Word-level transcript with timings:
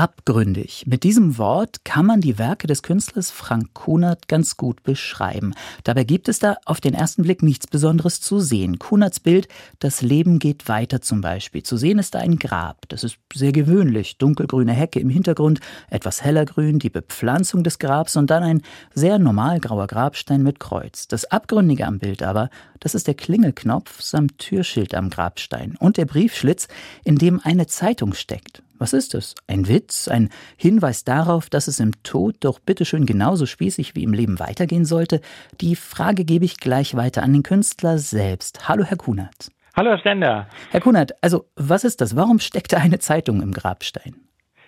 Abgründig. 0.00 0.84
Mit 0.86 1.02
diesem 1.02 1.36
Wort 1.36 1.84
kann 1.84 2.06
man 2.06 2.22
die 2.22 2.38
Werke 2.38 2.66
des 2.66 2.82
Künstlers 2.82 3.30
Frank 3.30 3.74
Kunert 3.74 4.28
ganz 4.28 4.56
gut 4.56 4.82
beschreiben. 4.82 5.52
Dabei 5.84 6.04
gibt 6.04 6.30
es 6.30 6.38
da 6.38 6.56
auf 6.64 6.80
den 6.80 6.94
ersten 6.94 7.22
Blick 7.22 7.42
nichts 7.42 7.66
Besonderes 7.66 8.22
zu 8.22 8.40
sehen. 8.40 8.78
Kunerts 8.78 9.20
Bild 9.20 9.46
Das 9.78 10.00
Leben 10.00 10.38
geht 10.38 10.70
weiter 10.70 11.02
zum 11.02 11.20
Beispiel. 11.20 11.64
Zu 11.64 11.76
sehen 11.76 11.98
ist 11.98 12.14
da 12.14 12.20
ein 12.20 12.38
Grab. 12.38 12.88
Das 12.88 13.04
ist 13.04 13.18
sehr 13.34 13.52
gewöhnlich. 13.52 14.16
Dunkelgrüne 14.16 14.72
Hecke 14.72 15.00
im 15.00 15.10
Hintergrund, 15.10 15.60
etwas 15.90 16.24
heller 16.24 16.46
grün, 16.46 16.78
die 16.78 16.88
Bepflanzung 16.88 17.62
des 17.62 17.78
Grabs 17.78 18.16
und 18.16 18.30
dann 18.30 18.42
ein 18.42 18.62
sehr 18.94 19.18
normal 19.18 19.60
grauer 19.60 19.86
Grabstein 19.86 20.42
mit 20.42 20.60
Kreuz. 20.60 21.08
Das 21.08 21.26
Abgründige 21.26 21.86
am 21.86 21.98
Bild 21.98 22.22
aber, 22.22 22.48
das 22.78 22.94
ist 22.94 23.06
der 23.06 23.16
Klingelknopf 23.16 24.00
samt 24.00 24.38
Türschild 24.38 24.94
am 24.94 25.10
Grabstein 25.10 25.76
und 25.78 25.98
der 25.98 26.06
Briefschlitz, 26.06 26.68
in 27.04 27.16
dem 27.16 27.38
eine 27.44 27.66
Zeitung 27.66 28.14
steckt. 28.14 28.62
Was 28.80 28.94
ist 28.94 29.14
es? 29.14 29.34
Ein 29.46 29.68
Witz? 29.68 30.08
Ein 30.08 30.30
Hinweis 30.56 31.04
darauf, 31.04 31.50
dass 31.50 31.68
es 31.68 31.80
im 31.80 32.02
Tod 32.02 32.36
doch 32.40 32.58
bitteschön 32.58 33.04
genauso 33.04 33.44
spießig 33.44 33.94
wie 33.94 34.04
im 34.04 34.14
Leben 34.14 34.38
weitergehen 34.38 34.86
sollte? 34.86 35.20
Die 35.60 35.76
Frage 35.76 36.24
gebe 36.24 36.46
ich 36.46 36.56
gleich 36.56 36.96
weiter 36.96 37.22
an 37.22 37.34
den 37.34 37.42
Künstler 37.42 37.98
selbst. 37.98 38.70
Hallo, 38.70 38.82
Herr 38.82 38.96
Kunert. 38.96 39.50
Hallo, 39.76 39.90
Herr 39.90 39.98
Stender. 39.98 40.46
Herr 40.70 40.80
Kunert, 40.80 41.12
also 41.20 41.44
was 41.56 41.84
ist 41.84 42.00
das? 42.00 42.16
Warum 42.16 42.38
steckt 42.38 42.72
da 42.72 42.78
eine 42.78 42.98
Zeitung 42.98 43.42
im 43.42 43.52
Grabstein? 43.52 44.16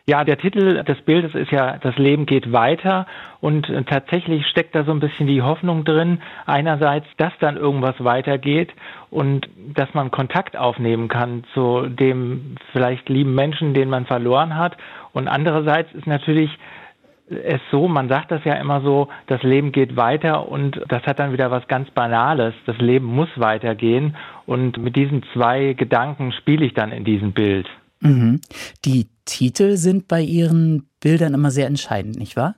Ja, 0.05 0.25
der 0.25 0.37
Titel 0.37 0.83
des 0.83 1.01
Bildes 1.03 1.35
ist 1.35 1.53
ja 1.53 1.79
Das 1.79 1.97
Leben 1.97 2.27
geht 2.27 2.53
weiter 2.53 3.07
und 3.41 3.69
äh, 3.69 3.85
tatsächlich 3.85 4.47
steckt 4.49 4.75
da 4.75 4.85
so 4.85 4.91
ein 4.91 4.99
bisschen 4.99 5.29
die 5.29 5.43
Hoffnung 5.43 5.85
drin, 5.85 6.21
einerseits, 6.45 7.07
dass 7.19 7.33
dann 7.39 7.57
irgendwas 7.57 7.95
weitergeht 8.03 8.73
und 9.11 9.49
dass 9.75 9.95
man 9.95 10.11
Kontakt 10.11 10.57
aufnehmen 10.57 11.09
kann 11.09 11.45
zu 11.55 11.87
dem 11.87 12.57
vielleicht 12.73 13.09
lieben 13.09 13.35
Menschen, 13.35 13.75
den 13.75 13.91
man 13.91 14.07
verloren 14.07 14.57
hat 14.57 14.77
und 15.13 15.29
andererseits 15.29 15.93
ist 15.93 16.07
natürlich 16.07 16.51
es 17.33 17.61
so, 17.71 17.89
man 17.89 18.09
sagt 18.09 18.31
das 18.31 18.45
ja 18.45 18.55
immer 18.55 18.83
so, 18.83 19.09
das 19.27 19.43
Leben 19.43 19.73
geht 19.73 19.97
weiter 19.97 20.49
und 20.49 20.81
das 20.89 21.03
hat 21.05 21.19
dann 21.19 21.33
wieder 21.33 21.51
was 21.51 21.67
ganz 21.69 21.91
Banales. 21.91 22.53
Das 22.67 22.77
Leben 22.79 23.07
muss 23.07 23.29
weitergehen 23.37 24.17
und 24.45 24.77
mit 24.79 24.97
diesen 24.97 25.23
zwei 25.33 25.73
Gedanken 25.73 26.33
spiele 26.33 26.67
ich 26.67 26.75
dann 26.75 26.93
in 26.93 27.05
diesem 27.05 27.33
Bild. 27.33 27.69
Mhm. 28.01 28.41
Die 28.85 29.07
Titel 29.25 29.77
sind 29.77 30.09
bei 30.09 30.21
Ihren 30.21 30.89
Bildern 31.01 31.35
immer 31.35 31.51
sehr 31.51 31.67
entscheidend, 31.67 32.19
nicht 32.19 32.37
wahr? 32.37 32.55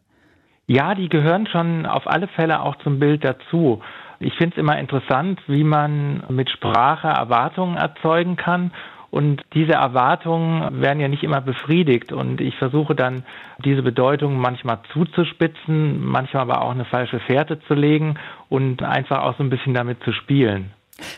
Ja, 0.66 0.94
die 0.94 1.08
gehören 1.08 1.46
schon 1.46 1.86
auf 1.86 2.06
alle 2.06 2.28
Fälle 2.28 2.60
auch 2.62 2.76
zum 2.76 2.98
Bild 2.98 3.24
dazu. 3.24 3.82
Ich 4.20 4.34
finde 4.34 4.56
es 4.56 4.60
immer 4.60 4.78
interessant, 4.78 5.40
wie 5.46 5.64
man 5.64 6.22
mit 6.28 6.48
Sprache 6.50 7.08
Erwartungen 7.08 7.76
erzeugen 7.76 8.36
kann. 8.36 8.72
Und 9.10 9.42
diese 9.52 9.74
Erwartungen 9.74 10.80
werden 10.80 10.98
ja 10.98 11.08
nicht 11.08 11.22
immer 11.22 11.40
befriedigt. 11.40 12.12
Und 12.12 12.40
ich 12.40 12.56
versuche 12.56 12.94
dann, 12.94 13.24
diese 13.64 13.82
Bedeutung 13.82 14.38
manchmal 14.38 14.80
zuzuspitzen, 14.92 16.04
manchmal 16.04 16.42
aber 16.42 16.62
auch 16.62 16.72
eine 16.72 16.84
falsche 16.84 17.20
Fährte 17.20 17.60
zu 17.60 17.74
legen 17.74 18.18
und 18.48 18.82
einfach 18.82 19.22
auch 19.22 19.36
so 19.36 19.44
ein 19.44 19.50
bisschen 19.50 19.74
damit 19.74 20.02
zu 20.02 20.12
spielen. 20.12 20.72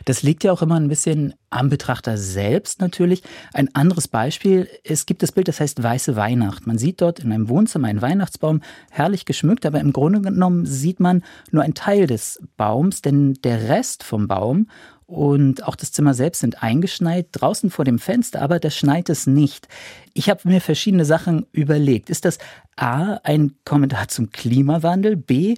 Das 0.05 0.23
liegt 0.23 0.45
ja 0.45 0.53
auch 0.53 0.63
immer 0.63 0.77
ein 0.77 0.89
bisschen 0.89 1.35
am 1.51 1.69
Betrachter 1.69 2.17
selbst 2.19 2.81
natürlich. 2.81 3.23
Ein 3.53 3.75
anderes 3.75 4.09
Beispiel, 4.09 4.69
es 4.85 5.07
gibt 5.07 5.23
das 5.23 5.33
Bild, 5.33 5.49
das 5.49 5.61
heißt 5.61 5.83
Weiße 5.83 6.17
Weihnacht. 6.17 6.67
Man 6.67 6.79
sieht 6.79 7.01
dort 7.01 7.21
in 7.21 7.33
einem 7.33 7.49
Wohnzimmer 7.49 7.89
einen 7.89 8.03
Weihnachtsbaum, 8.03 8.63
herrlich 8.91 9.25
geschmückt, 9.25 9.67
aber 9.67 9.81
im 9.81 9.93
Grunde 9.93 10.21
genommen 10.21 10.67
sieht 10.67 11.01
man 11.01 11.23
nur 11.51 11.63
einen 11.63 11.75
Teil 11.75 12.07
des 12.07 12.43
Baums, 12.57 13.03
denn 13.03 13.35
der 13.45 13.69
Rest 13.69 14.03
vom 14.03 14.29
Baum 14.29 14.69
und 15.07 15.63
auch 15.63 15.77
das 15.77 15.93
Zimmer 15.93 16.15
selbst 16.15 16.41
sind 16.41 16.65
eingeschneit, 16.65 17.29
draußen 17.31 17.71
vor 17.71 17.85
dem 17.85 18.01
Fenster, 18.01 18.43
aber 18.43 18.59
da 18.59 18.71
schneit 18.71 19.09
es 19.09 19.29
nicht. 19.29 19.69
Ich 20.15 20.29
habe 20.29 20.49
mir 20.49 20.61
verschiedene 20.61 21.05
Sachen 21.05 21.47
überlegt. 21.53 22.11
Ist 22.11 22.25
das 22.25 22.39
A, 22.75 23.21
ein 23.23 23.55
Kommentar 23.65 24.09
zum 24.09 24.31
Klimawandel, 24.31 25.17
B, 25.17 25.55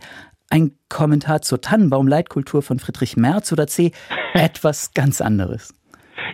ein 0.51 0.73
Kommentar 0.89 1.43
zur 1.43 1.61
Tannenbaumleitkultur 1.61 2.63
von 2.63 2.79
Friedrich 2.79 3.17
Merz 3.17 3.53
oder 3.53 3.67
C. 3.67 3.93
Etwas 4.35 4.95
ganz 4.95 5.21
anderes? 5.21 5.75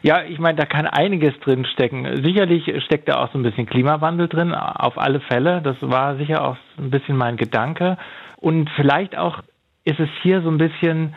Ja, 0.03 0.23
ich 0.23 0.39
meine, 0.39 0.59
da 0.59 0.67
kann 0.67 0.87
einiges 0.87 1.33
drin 1.41 1.65
stecken. 1.65 2.23
Sicherlich 2.23 2.65
steckt 2.85 3.09
da 3.09 3.23
auch 3.23 3.33
so 3.33 3.39
ein 3.39 3.43
bisschen 3.43 3.67
Klimawandel 3.67 4.29
drin, 4.29 4.53
auf 4.55 4.99
alle 4.99 5.21
Fälle. 5.21 5.63
Das 5.63 5.77
war 5.81 6.17
sicher 6.17 6.45
auch 6.45 6.57
ein 6.79 6.91
bisschen 6.91 7.17
mein 7.17 7.37
Gedanke. 7.37 7.97
Und 8.37 8.69
vielleicht 8.77 9.17
auch 9.17 9.41
ist 9.85 10.01
es 10.01 10.09
hier 10.23 10.43
so 10.43 10.51
ein 10.51 10.59
bisschen 10.59 11.15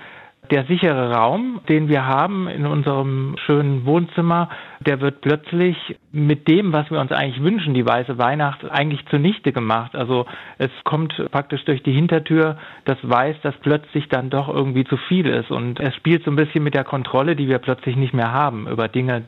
der 0.52 0.66
sichere 0.66 1.12
Raum, 1.12 1.62
den 1.70 1.88
wir 1.88 2.06
haben 2.06 2.48
in 2.48 2.66
unserem 2.66 3.36
schönen 3.46 3.86
Wohnzimmer, 3.86 4.50
der 4.80 5.02
wird 5.02 5.22
plötzlich 5.22 5.78
mit 6.12 6.48
dem, 6.48 6.74
was 6.74 6.90
wir 6.92 7.00
uns 7.00 7.12
eigentlich 7.12 7.44
wünschen, 7.44 7.74
die 7.74 7.86
weiße 7.86 8.18
Weihnacht, 8.18 8.70
eigentlich 8.70 9.06
zunichte 9.08 9.52
gemacht. 9.52 9.96
Also 9.96 10.26
es 10.58 10.72
kommt 10.84 11.14
praktisch 11.32 11.64
durch 11.66 11.84
die 11.84 11.94
Hintertür 11.94 12.58
das 12.86 12.98
Weiß, 13.02 13.36
das 13.44 13.56
plötzlich 13.62 14.10
dann 14.10 14.30
doch 14.30 14.48
irgendwie 14.50 14.86
zu 14.86 14.98
viel 14.98 15.28
ist. 15.28 15.52
Und 15.52 15.80
es 15.80 15.96
spielt 15.96 16.24
so 16.24 16.32
ein 16.32 16.36
bisschen 16.36 16.64
mit 16.64 16.74
der 16.74 16.84
Kontrolle, 16.84 17.36
die 17.36 17.48
wir 17.48 17.60
plötzlich 17.60 17.96
nicht 17.96 18.14
mehr 18.14 18.32
haben 18.32 18.68
über 18.68 18.88
Dinge, 18.88 19.24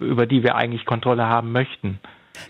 über 0.00 0.26
die 0.26 0.42
wir 0.42 0.56
eigentlich 0.56 0.84
Kontrolle 0.84 1.26
haben 1.26 1.52
möchten 1.52 2.00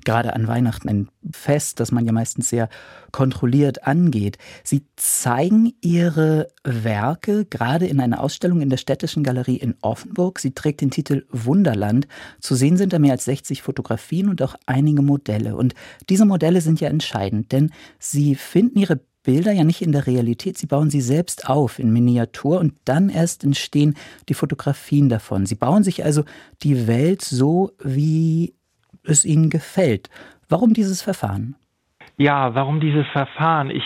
gerade 0.05 0.35
an 0.35 0.47
Weihnachten 0.47 0.89
ein 0.89 1.09
Fest, 1.31 1.81
das 1.81 1.93
man 1.93 2.07
ja 2.07 2.13
meistens 2.13 2.49
sehr 2.49 2.69
kontrolliert 3.13 3.87
angeht. 3.87 4.39
Sie 4.63 4.87
zeigen 4.97 5.73
Ihre 5.81 6.49
Werke 6.65 7.45
gerade 7.45 7.87
in 7.87 8.01
einer 8.01 8.21
Ausstellung 8.21 8.61
in 8.61 8.71
der 8.71 8.77
Städtischen 8.77 9.23
Galerie 9.23 9.57
in 9.57 9.75
Offenburg. 9.81 10.39
Sie 10.39 10.53
trägt 10.53 10.81
den 10.81 10.91
Titel 10.91 11.25
Wunderland. 11.31 12.07
Zu 12.41 12.55
sehen 12.55 12.77
sind 12.77 12.93
da 12.93 12.99
mehr 12.99 13.13
als 13.13 13.25
60 13.25 13.63
Fotografien 13.63 14.29
und 14.29 14.43
auch 14.43 14.55
einige 14.67 15.03
Modelle. 15.03 15.57
Und 15.57 15.75
diese 16.09 16.25
Modelle 16.25 16.61
sind 16.61 16.81
ja 16.81 16.89
entscheidend, 16.89 17.53
denn 17.53 17.71
sie 17.99 18.35
finden 18.35 18.79
ihre 18.79 19.01
Bilder 19.27 19.51
ja 19.51 19.65
nicht 19.65 19.83
in 19.83 19.91
der 19.91 20.07
Realität, 20.07 20.57
sie 20.57 20.67
bauen 20.67 20.89
sie 20.89 21.01
selbst 21.01 21.49
auf 21.51 21.81
in 21.81 21.93
Miniatur 21.93 22.61
und 22.61 22.75
dann 22.85 23.09
erst 23.09 23.43
entstehen 23.43 23.97
die 24.29 24.35
Fotografien 24.35 25.09
davon. 25.09 25.47
Sie 25.47 25.57
bauen 25.57 25.83
sich 25.83 26.05
also 26.05 26.23
die 26.63 26.87
Welt 26.87 27.23
so, 27.23 27.73
wie 27.83 28.55
es 29.07 29.25
Ihnen 29.25 29.51
gefällt. 29.51 30.11
Warum 30.49 30.75
dieses 30.75 31.03
Verfahren? 31.03 31.57
Ja, 32.17 32.55
warum 32.55 32.81
dieses 32.81 33.07
Verfahren? 33.09 33.71
Ich 33.71 33.85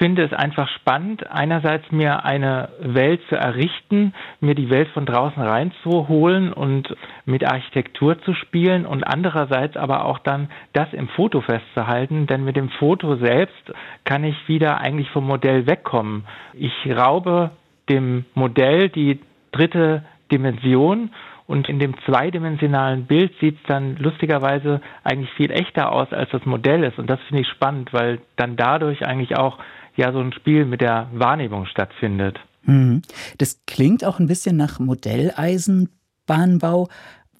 finde 0.00 0.24
es 0.24 0.32
einfach 0.32 0.66
spannend, 0.76 1.30
einerseits 1.30 1.92
mir 1.92 2.24
eine 2.24 2.70
Welt 2.80 3.20
zu 3.28 3.36
errichten, 3.36 4.14
mir 4.40 4.54
die 4.54 4.70
Welt 4.70 4.88
von 4.94 5.04
draußen 5.04 5.42
reinzuholen 5.42 6.54
und 6.54 6.96
mit 7.26 7.44
Architektur 7.44 8.18
zu 8.22 8.32
spielen 8.32 8.86
und 8.86 9.04
andererseits 9.04 9.76
aber 9.76 10.06
auch 10.06 10.18
dann 10.20 10.48
das 10.72 10.90
im 10.94 11.08
Foto 11.08 11.42
festzuhalten, 11.42 12.26
denn 12.26 12.44
mit 12.44 12.56
dem 12.56 12.70
Foto 12.70 13.16
selbst 13.16 13.74
kann 14.04 14.24
ich 14.24 14.36
wieder 14.48 14.78
eigentlich 14.78 15.10
vom 15.10 15.26
Modell 15.26 15.66
wegkommen. 15.66 16.24
Ich 16.54 16.72
raube 16.86 17.50
dem 17.90 18.24
Modell 18.32 18.88
die 18.88 19.20
dritte 19.52 20.02
Dimension 20.32 21.10
und 21.50 21.68
in 21.68 21.78
dem 21.80 21.96
zweidimensionalen 22.06 23.06
Bild 23.06 23.32
sieht 23.40 23.56
es 23.56 23.62
dann 23.66 23.96
lustigerweise 23.96 24.80
eigentlich 25.02 25.32
viel 25.32 25.50
echter 25.50 25.90
aus, 25.90 26.12
als 26.12 26.30
das 26.30 26.46
Modell 26.46 26.84
ist. 26.84 26.96
Und 26.98 27.10
das 27.10 27.18
finde 27.26 27.42
ich 27.42 27.48
spannend, 27.48 27.92
weil 27.92 28.20
dann 28.36 28.56
dadurch 28.56 29.04
eigentlich 29.04 29.36
auch 29.36 29.58
ja 29.96 30.12
so 30.12 30.20
ein 30.20 30.32
Spiel 30.32 30.64
mit 30.64 30.80
der 30.80 31.08
Wahrnehmung 31.12 31.66
stattfindet. 31.66 32.38
Mhm. 32.62 33.02
Das 33.38 33.64
klingt 33.66 34.04
auch 34.04 34.20
ein 34.20 34.28
bisschen 34.28 34.56
nach 34.56 34.78
Modelleisenbahnbau. 34.78 36.86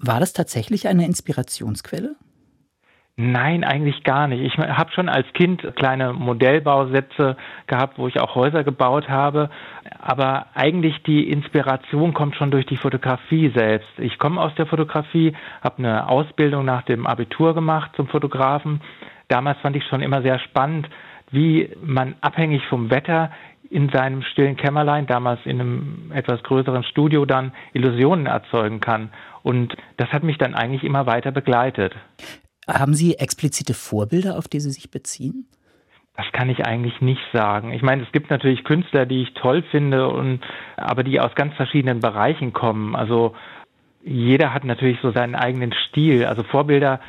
War 0.00 0.19
das 0.19 0.32
tatsächlich 0.32 0.88
eine 0.88 1.06
Inspirationsquelle? 1.06 2.16
Nein, 3.22 3.64
eigentlich 3.64 4.03
gar 4.03 4.28
nicht. 4.28 4.41
Ich 4.41 4.56
habe 4.56 4.92
schon 4.92 5.10
als 5.10 5.31
Kind 5.34 5.76
kleine 5.76 6.14
Modellbausätze 6.14 7.36
gehabt, 7.66 7.98
wo 7.98 8.08
ich 8.08 8.19
auch 8.19 8.34
Häuser 8.34 8.64
gebaut 8.64 9.10
habe. 9.10 9.50
Aber 9.98 10.47
eigentlich 10.54 11.03
die 11.03 11.28
Inspiration 11.28 12.14
kommt 12.14 12.36
schon 12.36 12.50
durch 12.50 12.64
die 12.64 12.78
Fotografie 12.78 13.53
selbst. 13.54 13.91
Ich 13.98 14.19
komme 14.19 14.41
aus 14.41 14.54
der 14.54 14.64
Fotografie, 14.64 15.34
habe 15.62 15.78
eine 15.80 16.09
Ausbildung 16.09 16.65
nach 16.65 16.80
dem 16.80 17.06
Abitur 17.06 17.53
gemacht 17.53 17.91
zum 17.94 18.09
Fotografen. 18.09 18.80
Damals 19.28 19.59
fand 19.59 19.77
ich 19.77 19.84
schon 19.84 20.00
immer 20.00 20.22
sehr 20.22 20.39
spannend, 20.39 20.89
wie 21.30 21.68
man 21.84 22.15
abhängig 22.22 22.65
vom 22.68 22.91
Wetter 22.91 23.33
in 23.68 23.91
seinem 23.91 24.22
stillen 24.22 24.56
Kämmerlein, 24.56 25.06
damals 25.06 25.41
in 25.44 25.60
einem 25.60 26.10
etwas 26.15 26.42
größeren 26.42 26.84
Studio, 26.84 27.27
dann 27.27 27.53
Illusionen 27.74 28.24
erzeugen 28.24 28.80
kann. 28.80 29.10
Und 29.42 29.77
das 29.98 30.10
hat 30.10 30.22
mich 30.22 30.39
dann 30.39 30.54
eigentlich 30.54 30.84
immer 30.84 31.04
weiter 31.04 31.33
begleitet. 31.33 31.94
Haben 32.78 32.94
Sie 32.94 33.16
explizite 33.16 33.74
Vorbilder, 33.74 34.38
auf 34.38 34.48
die 34.48 34.60
Sie 34.60 34.70
sich 34.70 34.90
beziehen? 34.90 35.46
Das 36.16 36.30
kann 36.32 36.50
ich 36.50 36.66
eigentlich 36.66 37.00
nicht 37.00 37.22
sagen. 37.32 37.72
Ich 37.72 37.82
meine, 37.82 38.02
es 38.02 38.12
gibt 38.12 38.30
natürlich 38.30 38.64
Künstler, 38.64 39.06
die 39.06 39.22
ich 39.22 39.32
toll 39.34 39.62
finde, 39.70 40.08
und, 40.08 40.40
aber 40.76 41.02
die 41.02 41.20
aus 41.20 41.34
ganz 41.34 41.54
verschiedenen 41.54 42.00
Bereichen 42.00 42.52
kommen. 42.52 42.94
Also 42.94 43.34
jeder 44.04 44.52
hat 44.52 44.64
natürlich 44.64 44.98
so 45.00 45.12
seinen 45.12 45.34
eigenen 45.34 45.72
Stil. 45.88 46.24
Also 46.26 46.42
Vorbilder 46.42 47.00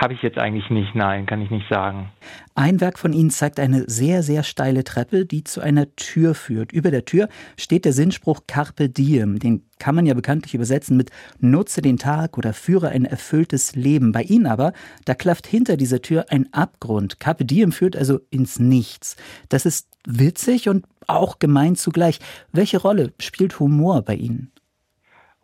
habe 0.00 0.14
ich 0.14 0.22
jetzt 0.22 0.38
eigentlich 0.38 0.70
nicht. 0.70 0.94
Nein, 0.94 1.26
kann 1.26 1.42
ich 1.42 1.50
nicht 1.50 1.68
sagen. 1.68 2.10
Ein 2.54 2.80
Werk 2.80 2.98
von 2.98 3.12
Ihnen 3.12 3.30
zeigt 3.30 3.58
eine 3.58 3.82
sehr, 3.88 4.22
sehr 4.22 4.44
steile 4.44 4.84
Treppe, 4.84 5.26
die 5.26 5.42
zu 5.42 5.60
einer 5.60 5.94
Tür 5.96 6.34
führt. 6.34 6.72
Über 6.72 6.92
der 6.92 7.04
Tür 7.04 7.28
steht 7.56 7.84
der 7.84 7.92
Sinnspruch 7.92 8.42
Carpe 8.46 8.88
Diem. 8.88 9.40
Den 9.40 9.64
kann 9.80 9.96
man 9.96 10.06
ja 10.06 10.14
bekanntlich 10.14 10.54
übersetzen 10.54 10.96
mit 10.96 11.10
Nutze 11.40 11.82
den 11.82 11.96
Tag 11.96 12.38
oder 12.38 12.52
führe 12.52 12.90
ein 12.90 13.04
erfülltes 13.04 13.74
Leben. 13.74 14.12
Bei 14.12 14.22
Ihnen 14.22 14.46
aber, 14.46 14.72
da 15.04 15.14
klafft 15.14 15.48
hinter 15.48 15.76
dieser 15.76 16.00
Tür 16.00 16.26
ein 16.30 16.46
Abgrund. 16.52 17.18
Carpe 17.18 17.44
Diem 17.44 17.72
führt 17.72 17.96
also 17.96 18.20
ins 18.30 18.60
Nichts. 18.60 19.16
Das 19.48 19.66
ist 19.66 19.88
witzig 20.06 20.68
und 20.68 20.86
auch 21.08 21.40
gemein 21.40 21.74
zugleich. 21.74 22.20
Welche 22.52 22.78
Rolle 22.78 23.12
spielt 23.20 23.58
Humor 23.58 24.02
bei 24.02 24.14
Ihnen? 24.14 24.52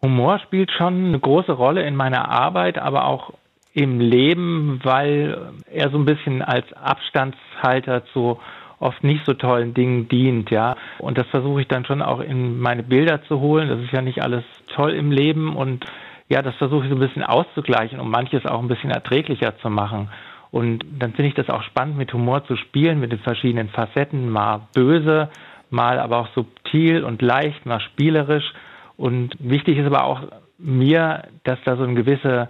Humor 0.01 0.39
spielt 0.39 0.71
schon 0.71 1.07
eine 1.07 1.19
große 1.19 1.53
Rolle 1.53 1.87
in 1.87 1.97
meiner 1.97 2.29
Arbeit, 2.29 2.79
aber 2.79 3.07
auch 3.07 3.33
im 3.75 3.99
Leben, 4.01 4.81
weil 4.85 5.53
er 5.71 5.91
so 5.91 5.99
ein 5.99 6.05
bisschen 6.05 6.43
als 6.43 6.73
Abstandshalter 6.73 8.07
zu 8.07 8.39
oft 8.79 9.03
nicht 9.03 9.25
so 9.27 9.35
tollen 9.35 9.75
Dingen 9.75 10.09
dient, 10.09 10.51
ja. 10.51 10.77
Und 10.99 11.19
das 11.19 11.27
versuche 11.29 11.63
ich 11.63 11.69
dann 11.69 11.85
schon 11.85 12.03
auch 12.03 12.21
in 12.21 12.61
meine 12.61 12.83
Bilder 12.83 13.23
zu 13.25 13.41
holen. 13.41 13.69
Das 13.69 13.81
ist 13.81 13.93
ja 13.93 14.01
nicht 14.01 14.23
alles 14.23 14.45
toll 14.75 14.93
im 14.93 15.11
Leben 15.11 15.57
und 15.57 15.85
ja, 16.29 16.41
das 16.41 16.55
versuche 16.57 16.85
ich 16.85 16.91
so 16.91 16.97
ein 16.97 17.01
bisschen 17.01 17.23
auszugleichen, 17.23 18.01
um 18.01 18.11
manches 18.11 18.47
auch 18.47 18.61
ein 18.61 18.69
bisschen 18.69 18.91
erträglicher 18.91 19.59
zu 19.59 19.71
machen. 19.71 20.09
Und 20.51 20.85
dann 20.99 21.13
finde 21.13 21.29
ich 21.29 21.35
das 21.35 21.51
auch 21.51 21.63
spannend, 21.65 21.97
mit 21.97 22.13
Humor 22.13 22.45
zu 22.45 22.57
spielen, 22.57 23.01
mit 23.01 23.11
den 23.11 23.19
verschiedenen 23.19 23.69
Facetten, 23.71 24.31
mal 24.31 24.69
böse, 24.73 25.29
mal 25.71 25.99
aber 25.99 26.19
auch 26.19 26.29
subtil 26.35 27.03
und 27.03 27.23
leicht, 27.23 27.67
mal 27.67 27.81
spielerisch. 27.81 28.53
Und 28.97 29.35
wichtig 29.41 29.79
ist 29.79 29.87
aber 29.87 30.05
auch 30.05 30.23
mir, 30.59 31.25
dass 31.43 31.59
da 31.65 31.77
so 31.77 31.83
eine 31.83 31.95
gewisse 31.95 32.49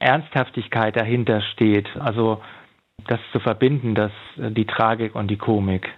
Ernsthaftigkeit 0.00 0.96
dahinter 0.96 1.40
steht. 1.52 1.88
Also 1.98 2.40
das 3.06 3.20
zu 3.32 3.40
verbinden, 3.40 3.94
dass 3.94 4.12
äh, 4.38 4.50
die 4.50 4.66
Tragik 4.66 5.14
und 5.14 5.28
die 5.28 5.36
Komik. 5.38 5.88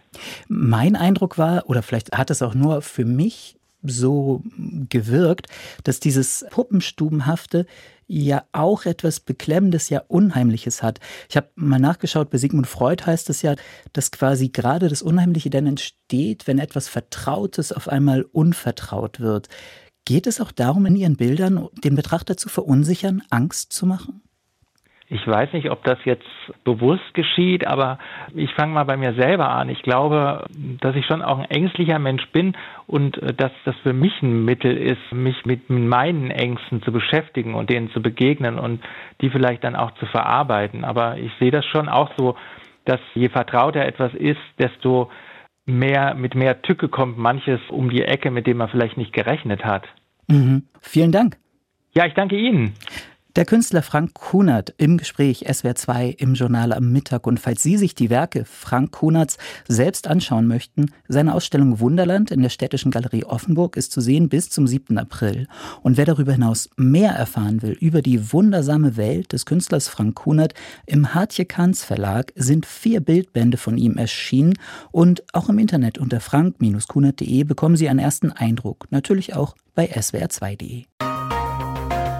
Mein 0.49 0.96
Eindruck 0.96 1.38
war, 1.38 1.64
oder 1.66 1.82
vielleicht 1.82 2.16
hat 2.16 2.31
es 2.31 2.43
auch 2.43 2.54
nur 2.54 2.82
für 2.82 3.04
mich 3.04 3.56
so 3.82 4.43
gewirkt, 4.88 5.49
dass 5.82 5.99
dieses 5.99 6.46
Puppenstubenhafte 6.50 7.66
ja 8.06 8.44
auch 8.52 8.84
etwas 8.84 9.20
Beklemmendes, 9.20 9.88
ja 9.88 10.02
Unheimliches 10.06 10.82
hat. 10.82 11.00
Ich 11.28 11.37
habe 11.37 11.48
mal 11.56 11.81
nachgeschaut, 11.81 12.31
bei 12.31 12.38
Sigmund 12.38 12.66
Freud 12.66 13.05
heißt 13.05 13.31
es 13.31 13.43
ja, 13.43 13.56
dass 13.93 14.12
quasi 14.12 14.50
gerade 14.50 14.88
das 14.88 15.02
Unheimliche 15.02 15.50
dann 15.50 15.66
entsteht, 15.66 16.46
wenn 16.46 16.58
etwas 16.58 16.88
Vertrautes 16.88 17.72
auf 17.72 17.88
einmal 17.88 18.22
unvertraut 18.22 19.19
wird. 19.19 19.48
Geht 20.04 20.26
es 20.26 20.40
auch 20.40 20.52
darum, 20.52 20.87
in 20.87 20.96
Ihren 20.96 21.16
Bildern 21.16 21.69
den 21.84 21.94
Betrachter 21.94 22.37
zu 22.37 22.49
verunsichern, 22.49 23.22
Angst 23.31 23.72
zu 23.72 23.87
machen? 23.87 24.22
Ich 25.14 25.26
weiß 25.26 25.52
nicht, 25.52 25.70
ob 25.70 25.84
das 25.84 25.99
jetzt 26.06 26.25
bewusst 26.64 27.12
geschieht, 27.12 27.66
aber 27.66 27.99
ich 28.34 28.50
fange 28.54 28.72
mal 28.72 28.84
bei 28.84 28.96
mir 28.96 29.12
selber 29.12 29.50
an. 29.50 29.69
Ich 29.69 29.82
glaube, 29.82 30.46
dass 30.81 30.96
ich 30.96 31.04
schon 31.04 31.20
auch 31.20 31.38
ein 31.38 31.50
ängstlicher 31.50 31.99
Mensch 31.99 32.26
bin 32.32 32.56
und 32.87 33.22
äh, 33.22 33.34
dass 33.34 33.52
das 33.66 33.76
für 33.82 33.93
mich 33.93 34.22
ein 34.22 34.46
Mittel 34.46 34.75
ist, 34.75 35.12
mich 35.12 35.44
mit 35.44 35.69
meinen 35.69 36.31
Ängsten 36.31 36.82
zu 36.82 36.93
beschäftigen 36.93 37.55
und 37.55 37.69
denen 37.69 37.90
zu 37.90 38.00
begegnen 38.00 38.58
und 38.58 38.82
die 39.20 39.28
vielleicht 39.28 39.64
dann 39.64 39.76
auch 39.76 39.90
zu 39.96 40.06
verarbeiten. 40.06 40.82
Aber 40.82 41.19
ich 41.19 41.31
sehe 41.38 41.50
das 41.50 41.66
schon 41.66 41.90
auch 41.90 42.10
so, 42.16 42.34
dass 42.87 43.00
je 43.14 43.28
vertrauter 43.28 43.84
etwas 43.84 44.14
ist, 44.14 44.40
desto 44.58 45.10
mehr, 45.78 46.14
mit 46.14 46.34
mehr 46.34 46.62
Tücke 46.62 46.88
kommt 46.88 47.19
manches 47.19 47.60
um 47.70 47.90
die 47.90 48.02
Ecke, 48.02 48.30
mit 48.30 48.46
dem 48.46 48.58
man 48.58 48.69
vielleicht 48.69 48.96
nicht 48.96 49.12
gerechnet 49.12 49.64
hat. 49.64 49.84
Mhm. 50.28 50.64
Vielen 50.80 51.12
Dank. 51.12 51.36
Ja, 51.94 52.06
ich 52.06 52.14
danke 52.14 52.36
Ihnen. 52.36 52.74
Der 53.34 53.46
Künstler 53.46 53.81
Frank 53.81 54.12
Kunert 54.12 54.75
im 54.76 54.99
Gespräch 54.99 55.46
SWR 55.50 55.75
2 55.75 56.17
im 56.19 56.34
Journal 56.34 56.70
am 56.70 56.93
Mittag. 56.93 57.26
Und 57.26 57.40
falls 57.40 57.62
Sie 57.62 57.79
sich 57.79 57.94
die 57.94 58.11
Werke 58.11 58.44
Frank 58.44 58.93
Kunerts 58.93 59.38
selbst 59.67 60.06
anschauen 60.06 60.46
möchten, 60.46 60.90
seine 61.08 61.34
Ausstellung 61.34 61.81
Wunderland 61.81 62.31
in 62.31 62.43
der 62.43 62.50
Städtischen 62.50 62.90
Galerie 62.90 63.25
Offenburg 63.25 63.79
ist 63.79 63.90
zu 63.90 64.02
sehen 64.02 64.29
bis 64.29 64.50
zum 64.50 64.67
7. 64.67 64.99
April. 64.99 65.49
Und 65.81 65.96
wer 65.96 66.05
darüber 66.05 66.32
hinaus 66.32 66.69
mehr 66.76 67.12
erfahren 67.12 67.62
will 67.62 67.73
über 67.73 68.02
die 68.02 68.34
wundersame 68.34 68.99
Welt 68.99 69.32
des 69.32 69.46
Künstlers 69.46 69.88
Frank 69.88 70.14
Kunert, 70.14 70.52
im 70.84 71.14
Hartje 71.14 71.46
Kahns 71.46 71.84
Verlag 71.84 72.34
sind 72.37 72.67
vier 72.67 73.00
Bildbände 73.00 73.56
von 73.56 73.79
ihm 73.79 73.96
erschienen 73.96 74.58
und 74.90 75.25
auch 75.32 75.49
im 75.49 75.58
Internet 75.58 75.96
unter 75.96 76.20
frank-kunert.de 76.20 77.44
bekommen 77.44 77.76
Sie 77.76 77.88
einen 77.88 77.99
ersten 77.99 78.31
Eindruck. 78.31 78.88
Natürlich 78.90 79.34
auch 79.34 79.55
bei 79.75 79.90
swr2.de. 79.90 80.84